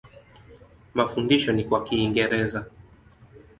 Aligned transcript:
Mafundisho 0.93 1.51
ni 1.53 1.63
kwa 1.63 1.83
Kiingereza. 1.85 2.65